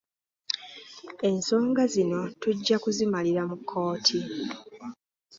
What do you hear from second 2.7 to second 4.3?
kuzimalira mu kkooti.